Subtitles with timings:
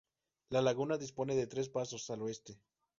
[0.49, 2.59] La laguna dispone de tres pasos al oeste.